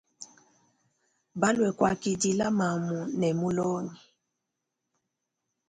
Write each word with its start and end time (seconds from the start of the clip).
Balwe 1.41 1.69
kwakidile 1.77 2.47
mamu 2.57 2.99
ne 3.19 3.29
mulongi. 3.39 4.03